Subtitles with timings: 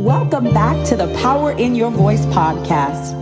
[0.00, 3.12] Welcome back to the Power in Your Voice podcast.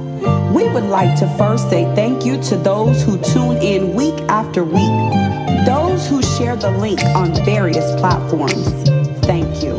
[0.55, 4.63] We would like to first say thank you to those who tune in week after
[4.63, 8.69] week, those who share the link on various platforms.
[9.27, 9.75] Thank you.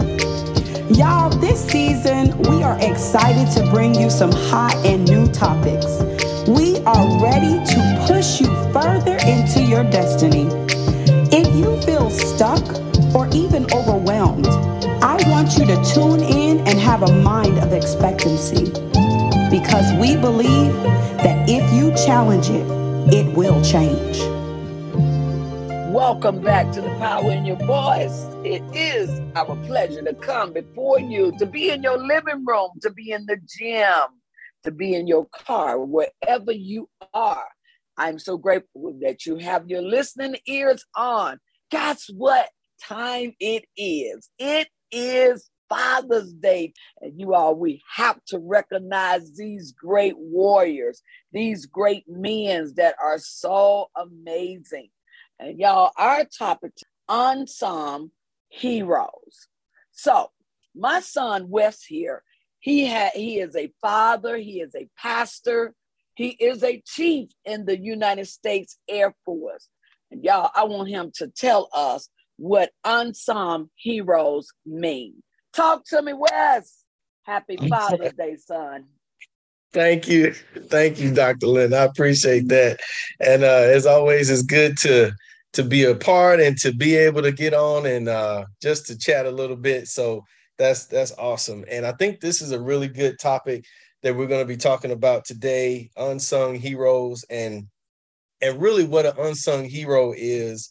[0.94, 5.86] Y'all, this season we are excited to bring you some hot and new topics.
[6.50, 10.48] We are ready to push you further into your destiny.
[11.32, 12.62] If you feel stuck
[13.16, 14.48] or even overwhelmed,
[15.28, 18.66] want you to tune in and have a mind of expectancy
[19.50, 20.74] because we believe
[21.24, 22.66] that if you challenge it,
[23.14, 24.20] it will change.
[25.92, 28.26] Welcome back to the Power in Your Voice.
[28.46, 32.92] It is our pleasure to come before you, to be in your living room, to
[32.92, 34.08] be in the gym,
[34.64, 37.48] to be in your car, wherever you are.
[37.98, 41.40] I'm so grateful that you have your listening ears on.
[41.72, 42.50] Guess what
[42.82, 44.30] time it is?
[44.38, 46.74] It is Father's Day.
[47.02, 51.02] And you all, we have to recognize these great warriors,
[51.32, 54.90] these great men that are so amazing.
[55.40, 56.74] And y'all, our topic
[57.08, 58.12] unsung
[58.50, 59.48] heroes.
[59.92, 60.32] So
[60.76, 62.24] my son Wes here,
[62.60, 65.74] he had he is a father, he is a pastor,
[66.16, 69.70] he is a chief in the United States Air Force.
[70.12, 75.22] And y'all, I want him to tell us what unsung heroes mean.
[75.54, 76.84] Talk to me, Wes.
[77.24, 78.86] Happy Father's Day, son.
[79.72, 80.34] Thank you.
[80.68, 81.48] Thank you, Dr.
[81.48, 81.74] Lynn.
[81.74, 82.80] I appreciate that.
[83.20, 85.12] And uh, as always, it's good to
[85.54, 88.98] to be a part and to be able to get on and uh, just to
[88.98, 89.88] chat a little bit.
[89.88, 90.24] So
[90.58, 91.66] that's that's awesome.
[91.70, 93.66] And I think this is a really good topic
[94.02, 97.68] that we're going to be talking about today: unsung heroes and
[98.42, 100.70] and really what an unsung hero is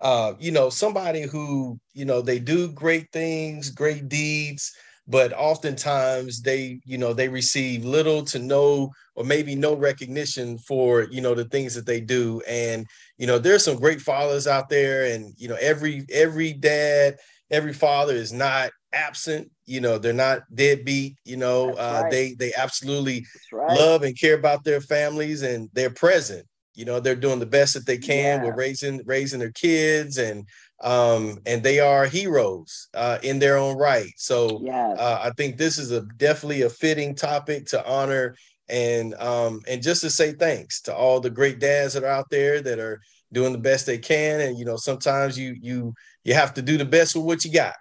[0.00, 4.72] uh, you know, somebody who, you know, they do great things, great deeds,
[5.06, 11.02] but oftentimes they, you know, they receive little to no or maybe no recognition for,
[11.10, 12.40] you know, the things that they do.
[12.48, 12.86] And,
[13.18, 17.16] you know, there's some great fathers out there and, you know, every every dad,
[17.50, 22.10] every father is not absent you know they're not deadbeat you know uh, right.
[22.10, 23.78] they they absolutely right.
[23.78, 26.44] love and care about their families and they're present
[26.80, 28.46] you know they're doing the best that they can yeah.
[28.46, 30.48] with raising raising their kids and
[30.80, 34.94] um and they are heroes uh in their own right so yeah.
[34.94, 38.34] uh, i think this is a definitely a fitting topic to honor
[38.70, 42.30] and um and just to say thanks to all the great dads that are out
[42.30, 42.98] there that are
[43.30, 45.92] doing the best they can and you know sometimes you you
[46.24, 47.74] you have to do the best with what you got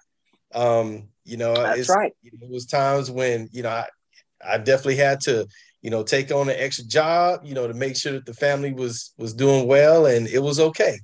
[0.54, 3.86] um you know that's right it was times when you know i
[4.46, 5.48] i definitely had to
[5.82, 8.74] you know, take on an extra job, you know, to make sure that the family
[8.74, 11.00] was was doing well and it was okay.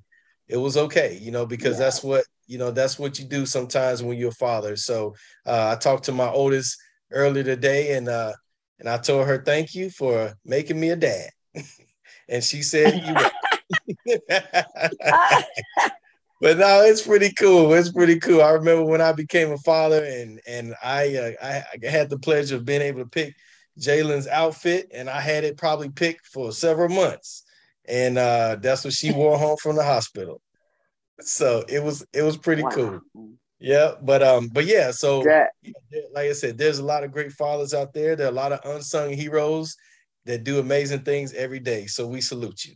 [0.47, 1.85] It was okay, you know, because yeah.
[1.85, 4.75] that's what, you know, that's what you do sometimes when you're a father.
[4.75, 5.15] So
[5.45, 6.77] uh, I talked to my oldest
[7.11, 8.33] earlier today and uh
[8.79, 11.29] and I told her thank you for making me a dad.
[12.29, 13.15] and she said you
[16.41, 17.73] but no, it's pretty cool.
[17.73, 18.41] It's pretty cool.
[18.41, 22.19] I remember when I became a father, and and I uh, I, I, had the
[22.19, 23.35] pleasure of being able to pick
[23.79, 27.43] Jalen's outfit, and I had it probably picked for several months,
[27.87, 30.41] and uh, that's what she wore home from the hospital.
[31.21, 32.69] So it was it was pretty wow.
[32.69, 33.01] cool.
[33.59, 35.19] Yeah, but um, but yeah, so
[36.13, 38.15] like I said, there's a lot of great fathers out there.
[38.15, 39.75] There are a lot of unsung heroes
[40.25, 41.85] that do amazing things every day.
[41.85, 42.73] So we salute you.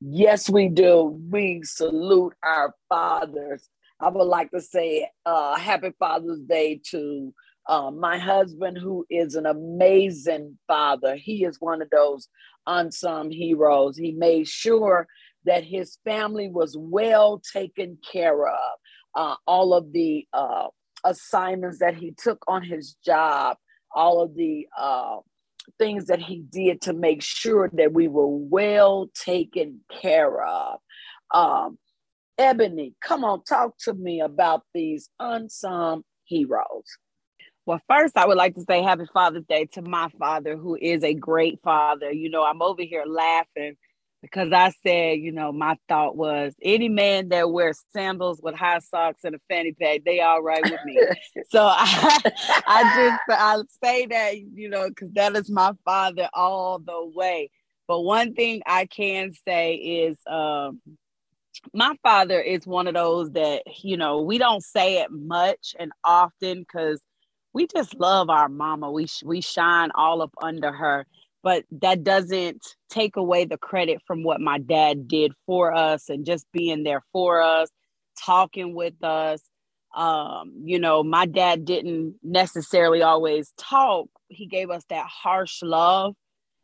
[0.00, 1.20] Yes, we do.
[1.30, 3.68] We salute our fathers.
[4.00, 7.32] I would like to say uh, happy Father's Day to
[7.68, 12.28] uh, my husband, who is an amazing father, he is one of those
[12.66, 13.96] unsung heroes.
[13.96, 15.06] He made sure
[15.44, 18.78] that his family was well taken care of.
[19.14, 20.68] Uh, all of the uh,
[21.04, 23.56] assignments that he took on his job,
[23.94, 25.18] all of the uh,
[25.78, 30.78] things that he did to make sure that we were well taken care of.
[31.32, 31.78] Um,
[32.38, 36.84] Ebony, come on, talk to me about these unsung heroes.
[37.64, 41.04] Well, first, I would like to say happy Father's Day to my father, who is
[41.04, 42.10] a great father.
[42.10, 43.76] You know, I'm over here laughing
[44.20, 48.80] because I said, you know, my thought was any man that wears sandals with high
[48.80, 50.98] socks and a fanny pack, they all right with me.
[51.50, 52.18] so I,
[52.66, 57.50] I just I say that, you know, because that is my father all the way.
[57.86, 60.80] But one thing I can say is um,
[61.72, 65.92] my father is one of those that, you know, we don't say it much and
[66.04, 67.00] often because
[67.52, 68.90] we just love our mama.
[68.90, 71.06] We we shine all up under her,
[71.42, 76.24] but that doesn't take away the credit from what my dad did for us and
[76.24, 77.68] just being there for us,
[78.24, 79.42] talking with us.
[79.94, 84.08] Um, you know, my dad didn't necessarily always talk.
[84.28, 86.14] He gave us that harsh love.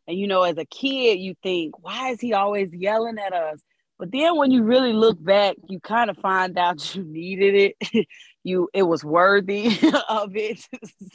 [0.07, 3.61] And you know, as a kid, you think, why is he always yelling at us?
[3.99, 8.07] But then when you really look back, you kind of find out you needed it.
[8.43, 9.67] You it was worthy
[10.09, 10.59] of it.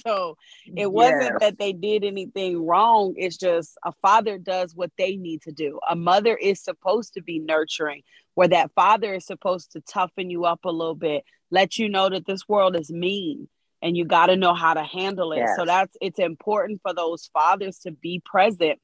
[0.07, 0.37] so
[0.77, 3.15] it wasn't that they did anything wrong.
[3.17, 5.81] It's just a father does what they need to do.
[5.89, 8.03] A mother is supposed to be nurturing,
[8.35, 12.11] where that father is supposed to toughen you up a little bit, let you know
[12.11, 13.49] that this world is mean
[13.85, 15.39] and you got to know how to handle it.
[15.39, 15.57] Yes.
[15.57, 18.81] So that's it's important for those fathers to be present.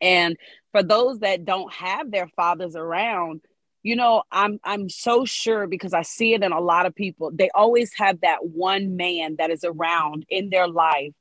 [0.00, 0.36] And
[0.72, 3.42] for those that don't have their fathers around,
[3.82, 7.30] you know, I'm I'm so sure because I see it in a lot of people.
[7.32, 11.12] They always have that one man that is around in their life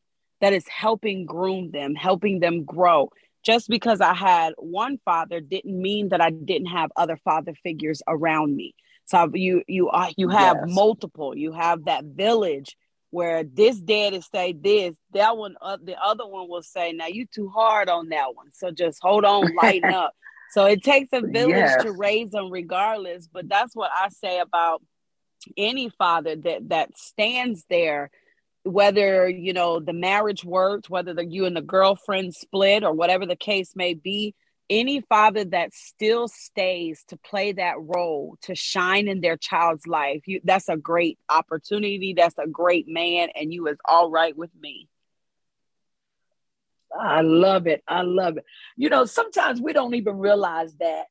[0.41, 3.09] that is helping groom them, helping them grow
[3.43, 8.01] just because I had one father didn't mean that I didn't have other father figures
[8.07, 8.75] around me.
[9.05, 10.73] So you you uh, you have yes.
[10.73, 11.35] multiple.
[11.35, 12.77] You have that village
[13.09, 17.07] where this dad is say this, that one uh, the other one will say, "Now
[17.07, 20.13] you too hard on that one." So just hold on, lighten up.
[20.51, 21.83] So it takes a village yes.
[21.83, 23.27] to raise them, regardless.
[23.31, 24.81] But that's what I say about
[25.57, 28.11] any father that that stands there
[28.63, 33.25] whether you know the marriage worked whether the, you and the girlfriend split or whatever
[33.25, 34.35] the case may be
[34.69, 40.21] any father that still stays to play that role to shine in their child's life
[40.27, 44.51] you, that's a great opportunity that's a great man and you is all right with
[44.61, 44.87] me
[46.99, 48.45] i love it i love it
[48.75, 51.05] you know sometimes we don't even realize that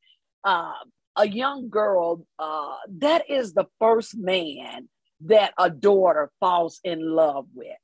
[0.44, 0.72] uh,
[1.16, 4.88] a young girl uh, that is the first man
[5.22, 7.76] that a daughter falls in love with.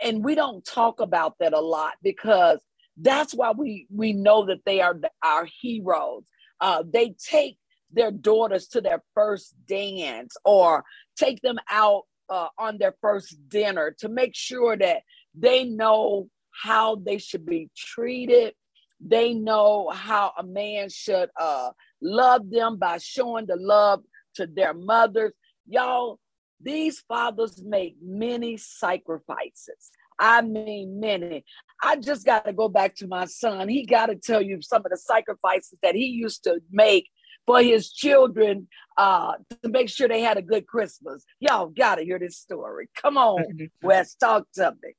[0.00, 2.60] And we don't talk about that a lot because
[2.96, 6.24] that's why we we know that they are our heroes.
[6.60, 7.58] Uh, they take
[7.90, 10.84] their daughters to their first dance or
[11.16, 15.02] take them out uh, on their first dinner to make sure that
[15.34, 16.28] they know
[16.62, 18.54] how they should be treated.
[19.00, 21.70] They know how a man should uh,
[22.00, 24.02] love them by showing the love
[24.36, 25.32] to their mothers.
[25.68, 26.18] Y'all,
[26.60, 29.90] these fathers make many sacrifices.
[30.18, 31.44] I mean, many.
[31.82, 33.68] I just got to go back to my son.
[33.68, 37.08] He got to tell you some of the sacrifices that he used to make
[37.46, 41.24] for his children uh, to make sure they had a good Christmas.
[41.38, 42.88] Y'all got to hear this story.
[43.00, 43.44] Come on,
[43.82, 44.94] Wes, talk to me.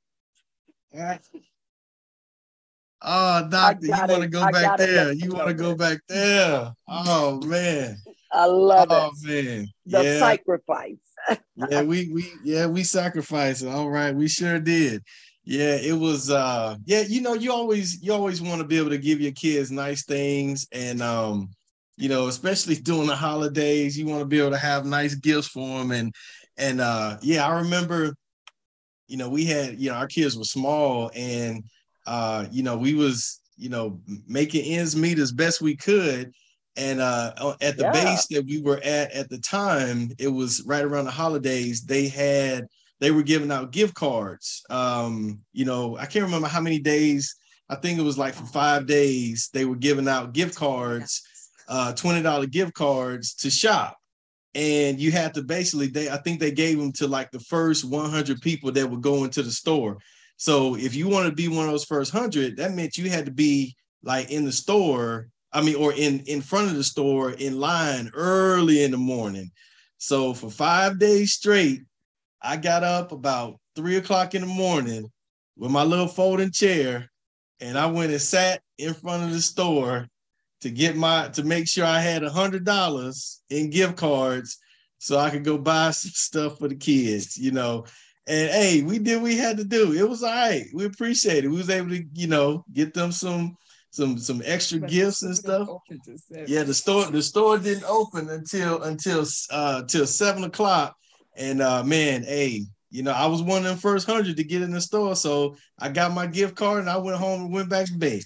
[3.01, 5.13] Oh, doctor, you want to go back there?
[5.13, 6.73] You want to go back there?
[6.87, 7.97] Oh man,
[8.31, 8.99] I love oh, it.
[8.99, 10.19] Oh man, the yeah.
[10.19, 10.95] sacrifice
[11.69, 13.65] yeah, we we yeah we sacrificed.
[13.65, 15.03] All right, we sure did.
[15.43, 18.89] Yeah, it was uh yeah, you know, you always you always want to be able
[18.89, 21.49] to give your kids nice things and um
[21.99, 25.47] you know, especially during the holidays, you want to be able to have nice gifts
[25.47, 26.13] for them and
[26.57, 28.13] and uh yeah, I remember
[29.07, 31.63] you know, we had, you know, our kids were small and
[32.05, 36.33] uh you know, we was, you know, making ends meet as best we could
[36.77, 37.91] and uh, at the yeah.
[37.91, 41.81] base that we were at at the time, it was right around the holidays.
[41.81, 42.67] They had
[42.99, 44.63] they were giving out gift cards.
[44.69, 47.35] Um, you know, I can't remember how many days.
[47.69, 49.49] I think it was like for five days.
[49.53, 51.23] They were giving out gift cards,
[51.67, 53.97] uh, twenty dollar gift cards to shop,
[54.57, 55.87] and you had to basically.
[55.87, 59.01] They I think they gave them to like the first one hundred people that would
[59.01, 59.97] go into the store.
[60.35, 63.25] So if you want to be one of those first hundred, that meant you had
[63.25, 67.31] to be like in the store I mean, or in in front of the store
[67.31, 69.51] in line early in the morning.
[69.97, 71.83] So for five days straight,
[72.41, 75.09] I got up about three o'clock in the morning
[75.57, 77.09] with my little folding chair,
[77.59, 80.07] and I went and sat in front of the store
[80.61, 84.57] to get my to make sure I had a hundred dollars in gift cards
[84.99, 87.85] so I could go buy some stuff for the kids, you know.
[88.27, 89.93] And hey, we did what we had to do.
[89.93, 90.65] It was all right.
[90.73, 91.49] We appreciate it.
[91.49, 93.55] We was able to, you know, get them some
[93.91, 95.69] some some extra but gifts and stuff.
[96.47, 100.95] Yeah, the store the store didn't open until until uh till seven o'clock.
[101.37, 104.61] And uh man, hey, you know, I was one of them first hundred to get
[104.61, 105.15] in the store.
[105.15, 108.21] So I got my gift card and I went home and went back to bed.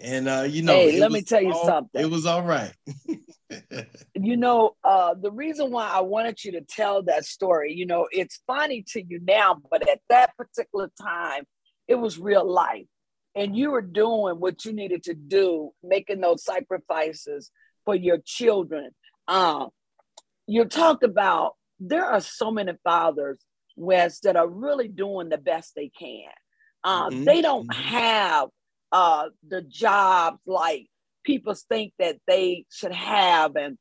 [0.00, 2.00] And uh, you know, hey, let me tell you all, something.
[2.00, 2.72] It was all right.
[4.14, 8.08] you know, uh, the reason why I wanted you to tell that story, you know,
[8.10, 11.44] it's funny to you now, but at that particular time,
[11.88, 12.86] it was real life
[13.34, 17.50] and you were doing what you needed to do, making those sacrifices
[17.84, 18.90] for your children.
[19.26, 19.68] Um,
[20.46, 23.38] you talked about there are so many fathers,
[23.76, 26.30] Wes, that are really doing the best they can.
[26.84, 27.24] Uh, mm-hmm.
[27.24, 27.94] They don't mm-hmm.
[27.94, 28.48] have
[28.92, 30.86] uh, the jobs like
[31.24, 33.78] people think that they should have, and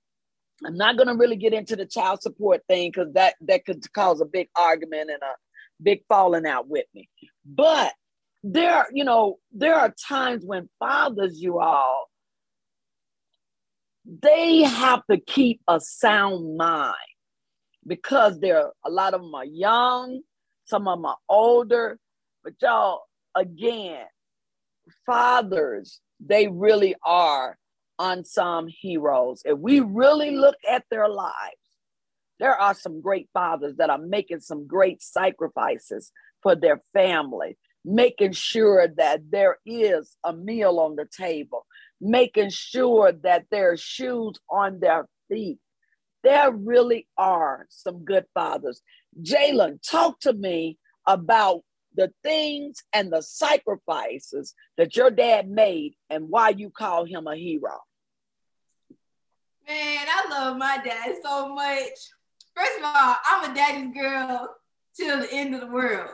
[0.66, 3.82] I'm not going to really get into the child support thing because that that could
[3.94, 5.36] cause a big argument and a
[5.82, 7.10] big falling out with me.
[7.46, 7.94] But
[8.44, 12.08] there, are, you know, there are times when fathers, you all,
[14.06, 16.96] they have to keep a sound mind
[17.86, 20.22] because there are a lot of them are young,
[20.66, 22.00] some of them are older,
[22.44, 23.02] but y'all,
[23.36, 24.06] again,
[25.06, 27.58] fathers, they really are
[28.00, 29.42] unsung heroes.
[29.46, 31.58] If we really look at their lives,
[32.40, 36.12] there are some great fathers that are making some great sacrifices
[36.42, 41.66] for their family, making sure that there is a meal on the table,
[42.00, 45.60] making sure that there are shoes on their feet.
[46.24, 48.82] There really are some good fathers.
[49.22, 51.62] Jalen, talk to me about
[51.96, 57.36] the things and the sacrifices that your dad made and why you call him a
[57.36, 57.80] hero.
[59.68, 61.90] Man, I love my dad so much.
[62.56, 64.56] First of all, I'm a daddy's girl
[64.96, 66.10] till the end of the world.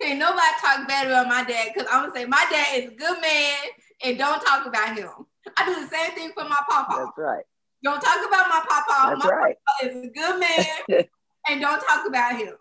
[0.00, 2.94] Can't nobody talk bad about my dad because I'm gonna say my dad is a
[2.94, 3.56] good man
[4.04, 5.10] and don't talk about him.
[5.58, 6.94] I do the same thing for my papa.
[6.96, 7.44] That's right.
[7.82, 9.10] Don't talk about my papa.
[9.10, 9.56] That's my right.
[9.66, 11.04] papa is a good man
[11.48, 12.54] and don't talk about him.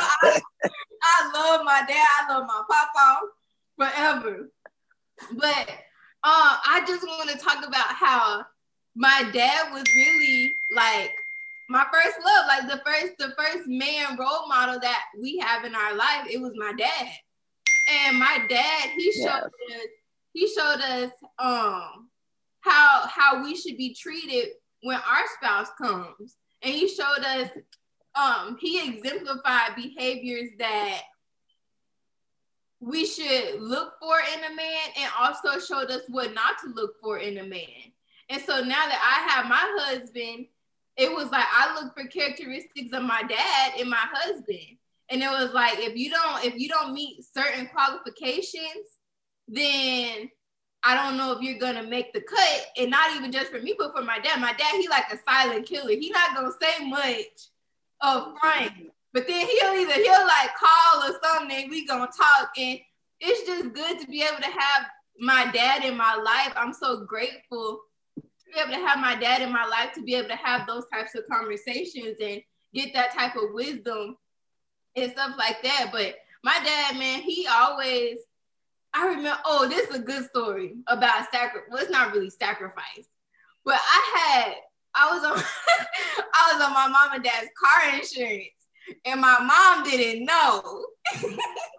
[1.02, 2.06] I love my dad.
[2.20, 3.20] I love my papa
[3.78, 4.50] forever.
[5.32, 5.70] But
[6.24, 8.44] uh, I just want to talk about how
[8.94, 11.12] my dad was really like
[11.68, 15.74] my first love, like the first the first man role model that we have in
[15.74, 16.26] our life.
[16.30, 17.08] It was my dad,
[18.06, 19.80] and my dad he showed yes.
[19.80, 19.86] us
[20.32, 22.08] he showed us um
[22.60, 24.48] how how we should be treated
[24.82, 27.50] when our spouse comes, and he showed us
[28.16, 31.02] um he exemplified behaviors that
[32.80, 37.00] we should look for in a man and also showed us what not to look
[37.00, 37.92] for in a man.
[38.28, 40.46] And so now that I have my husband,
[40.96, 44.78] it was like I look for characteristics of my dad in my husband.
[45.08, 48.98] And it was like if you don't if you don't meet certain qualifications,
[49.48, 50.30] then
[50.82, 52.66] I don't know if you're gonna make the cut.
[52.76, 54.40] And not even just for me, but for my dad.
[54.40, 55.90] My dad, he like a silent killer.
[55.90, 57.48] He not gonna say much
[58.02, 58.72] Oh, up front.
[59.12, 62.50] But then he'll either he'll like call or something, we gonna talk.
[62.58, 62.78] And
[63.20, 64.86] it's just good to be able to have
[65.18, 66.52] my dad in my life.
[66.56, 67.80] I'm so grateful
[68.16, 68.22] to
[68.52, 70.84] be able to have my dad in my life to be able to have those
[70.92, 72.42] types of conversations and
[72.74, 74.16] get that type of wisdom
[74.96, 75.88] and stuff like that.
[75.92, 78.18] But my dad, man, he always
[78.96, 81.68] I remember, oh, this is a good story about sacrifice.
[81.70, 83.06] Well, it's not really sacrifice,
[83.62, 84.54] but I had,
[84.96, 85.36] I was on,
[86.34, 88.48] I was on my mom and dad's car insurance,
[89.04, 90.84] and my mom didn't know.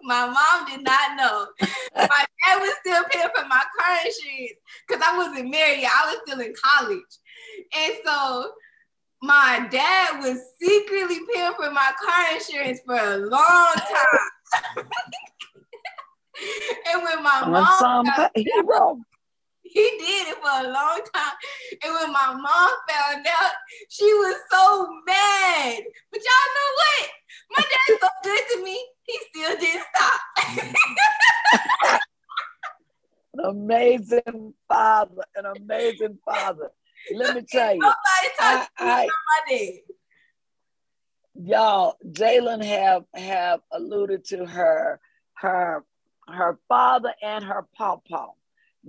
[0.04, 1.48] my mom did not know.
[1.96, 5.92] my dad was still paying for my car insurance because I wasn't married yet.
[5.94, 7.02] I was still in college.
[7.78, 8.52] And so
[9.22, 14.86] my dad was secretly paying for my car insurance for a long time.
[16.94, 19.00] and when my mom got, hero.
[19.72, 21.34] He did it for a long time.
[21.84, 23.52] And when my mom found out,
[23.90, 25.84] she was so mad.
[26.12, 27.10] But y'all know what?
[27.56, 30.22] My dad's so good to me, he still didn't stop.
[33.34, 36.72] an amazing father, an amazing father.
[37.14, 37.82] Let me tell you.
[37.82, 39.10] Nobody talks I,
[39.50, 39.80] I.
[41.44, 45.00] Y'all, Jalen have have alluded to her
[45.36, 45.84] her
[46.28, 48.30] her father and her papa.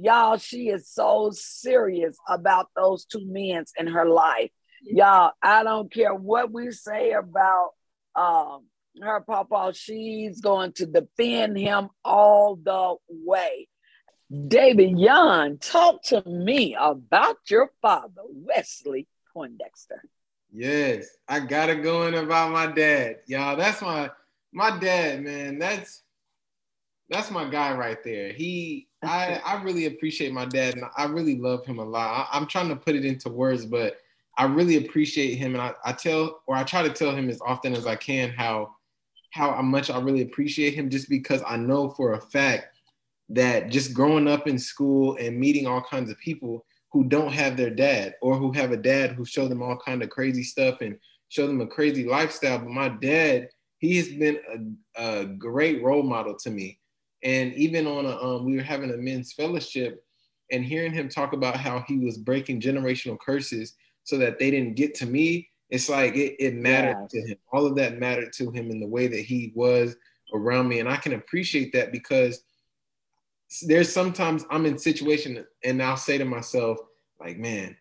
[0.01, 4.51] Y'all, she is so serious about those two men in her life.
[4.83, 7.71] Y'all, I don't care what we say about
[8.15, 8.65] um,
[9.03, 13.69] her papa, she's going to defend him all the way.
[14.49, 20.03] David Young, talk to me about your father, Wesley Poindexter.
[20.53, 23.17] Yes, I gotta go in about my dad.
[23.27, 24.11] Y'all, that's my
[24.53, 25.59] my dad, man.
[25.59, 26.03] That's
[27.09, 28.33] that's my guy right there.
[28.33, 32.29] He, I, I really appreciate my dad, and I really love him a lot.
[32.33, 33.99] I, am trying to put it into words, but
[34.37, 37.41] I really appreciate him, and I, I tell, or I try to tell him as
[37.41, 38.75] often as I can how,
[39.31, 42.77] how much I really appreciate him, just because I know for a fact
[43.29, 47.57] that just growing up in school and meeting all kinds of people who don't have
[47.57, 50.81] their dad, or who have a dad who show them all kind of crazy stuff
[50.81, 54.39] and show them a crazy lifestyle, but my dad, he has been
[54.97, 56.81] a, a great role model to me
[57.23, 60.05] and even on a, um, we were having a men's fellowship
[60.51, 64.77] and hearing him talk about how he was breaking generational curses so that they didn't
[64.77, 65.49] get to me.
[65.71, 67.37] It's like it, it mattered to him.
[67.53, 69.97] All of that mattered to him in the way that he was
[70.33, 70.81] around me.
[70.81, 72.43] And I can appreciate that because
[73.63, 76.79] there's sometimes I'm in situation and I'll say to myself,
[77.21, 77.77] like, man,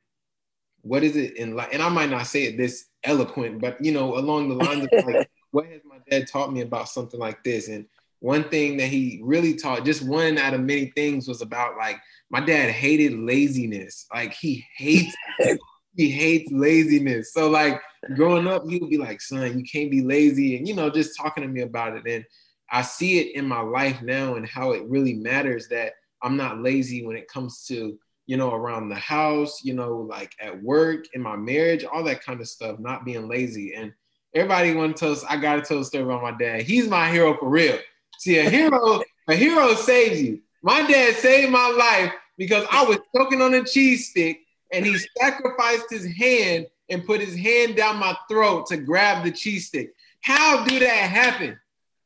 [0.81, 1.69] what is it in life?
[1.71, 5.05] And I might not say it this eloquent, but you know, along the lines of
[5.05, 7.67] like, what has my dad taught me about something like this?
[7.67, 7.85] And
[8.19, 11.99] one thing that he really taught, just one out of many things, was about like
[12.29, 14.05] my dad hated laziness.
[14.13, 15.15] Like he hates
[15.95, 17.33] he hates laziness.
[17.33, 17.81] So like
[18.15, 20.57] growing up, he would be like, son, you can't be lazy.
[20.57, 22.07] And you know, just talking to me about it.
[22.07, 22.25] And
[22.71, 26.61] I see it in my life now and how it really matters that I'm not
[26.61, 31.05] lazy when it comes to, you know, around the house, you know, like at work,
[31.13, 33.73] in my marriage, all that kind of stuff, not being lazy.
[33.73, 33.93] And
[34.33, 36.63] everybody want to tell us, I gotta tell a story about my dad.
[36.63, 37.77] He's my hero for real.
[38.19, 40.41] See, a hero, a hero saves you.
[40.63, 44.97] My dad saved my life because I was choking on a cheese stick and he
[45.19, 49.93] sacrificed his hand and put his hand down my throat to grab the cheese stick.
[50.21, 51.59] How do that happen?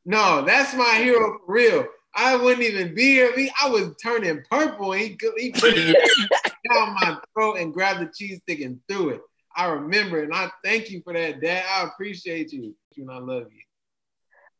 [0.04, 1.86] No, that's my hero for real.
[2.14, 3.32] I wouldn't even be here.
[3.62, 4.92] I was turning purple.
[4.92, 5.94] he, he put his
[6.72, 9.20] down my throat and grabbed the cheese stick and threw it.
[9.54, 11.64] I remember, and I thank you for that, Dad.
[11.68, 13.60] I appreciate you, and I love you.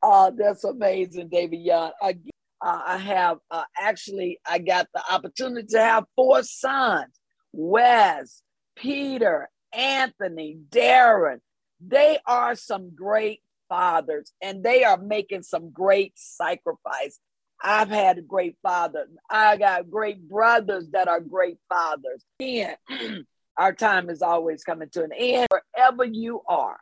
[0.02, 1.92] Oh, that's amazing, David Young.
[2.02, 2.16] I,
[2.60, 7.14] uh, I have uh, actually I got the opportunity to have four sons:
[7.52, 8.42] Wes,
[8.76, 11.38] Peter, Anthony, Darren.
[11.80, 17.18] They are some great fathers, and they are making some great sacrifice.
[17.62, 19.06] I've had a great father.
[19.30, 22.24] I got great brothers that are great fathers.
[22.40, 22.76] And
[23.56, 25.46] our time is always coming to an end.
[25.48, 26.78] Wherever you are,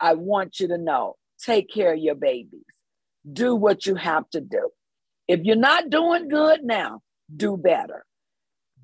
[0.00, 2.62] I want you to know take care of your babies.
[3.30, 4.70] Do what you have to do.
[5.28, 7.00] If you're not doing good now,
[7.34, 8.04] do better.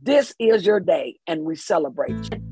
[0.00, 2.42] This is your day, and we celebrate you.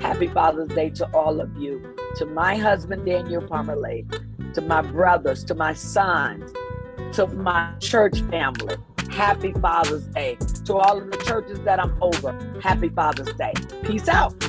[0.00, 4.06] Happy Father's Day to all of you, to my husband, Daniel Pomerley,
[4.54, 6.50] to my brothers, to my sons,
[7.12, 8.76] to my church family.
[9.10, 10.36] Happy Father's Day.
[10.64, 13.52] To all of the churches that I'm over, happy Father's Day.
[13.82, 14.47] Peace out.